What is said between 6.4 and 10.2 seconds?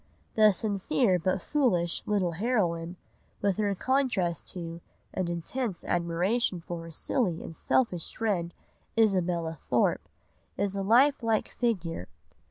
for her silly and selfish friend, Isabella Thorpe,